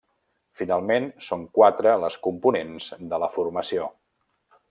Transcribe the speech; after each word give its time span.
Finalment 0.61 1.05
són 1.25 1.43
quatre 1.57 1.93
les 2.05 2.17
components 2.29 2.89
de 3.13 3.21
la 3.25 3.31
formació. 3.37 3.87